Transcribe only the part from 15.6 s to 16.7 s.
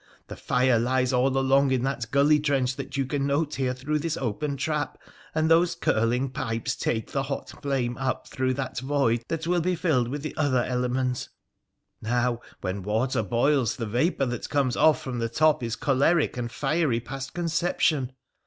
is choleric and